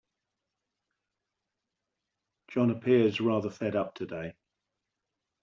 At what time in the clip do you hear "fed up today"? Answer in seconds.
3.51-4.33